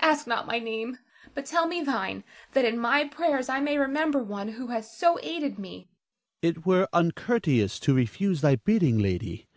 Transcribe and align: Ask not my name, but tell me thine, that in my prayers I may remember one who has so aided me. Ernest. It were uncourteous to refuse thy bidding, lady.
Ask 0.00 0.26
not 0.26 0.46
my 0.46 0.58
name, 0.58 0.98
but 1.32 1.46
tell 1.46 1.66
me 1.66 1.80
thine, 1.82 2.24
that 2.52 2.66
in 2.66 2.78
my 2.78 3.04
prayers 3.08 3.48
I 3.48 3.60
may 3.60 3.78
remember 3.78 4.22
one 4.22 4.48
who 4.48 4.66
has 4.66 4.94
so 4.94 5.18
aided 5.22 5.58
me. 5.58 5.88
Ernest. 6.44 6.58
It 6.58 6.66
were 6.66 6.88
uncourteous 6.92 7.80
to 7.80 7.94
refuse 7.94 8.42
thy 8.42 8.56
bidding, 8.56 8.98
lady. 8.98 9.48